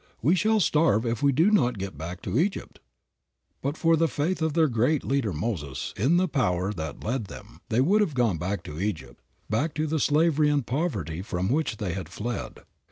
[0.19, 2.79] We shall starve if we do not get back to Egypt."
[3.61, 7.61] But for the faith of their great leader, Moses, in the Power that led them,
[7.69, 11.77] they would have gone back to Egypt, back to the slavery and poverty from which
[11.77, 12.61] they had fled.